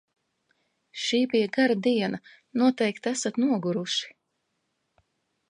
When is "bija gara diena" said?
1.33-2.21